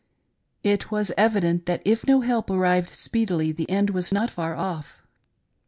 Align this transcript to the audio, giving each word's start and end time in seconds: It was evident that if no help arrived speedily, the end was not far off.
It 0.63 0.89
was 0.89 1.11
evident 1.15 1.67
that 1.67 1.83
if 1.85 2.07
no 2.07 2.21
help 2.21 2.49
arrived 2.49 2.89
speedily, 2.89 3.51
the 3.51 3.69
end 3.69 3.91
was 3.91 4.11
not 4.11 4.31
far 4.31 4.55
off. 4.55 5.03